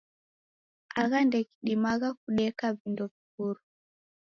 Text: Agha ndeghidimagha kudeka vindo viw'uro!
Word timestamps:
Agha 1.01 1.19
ndeghidimagha 1.27 2.09
kudeka 2.21 2.65
vindo 2.77 3.03
viw'uro! 3.13 3.61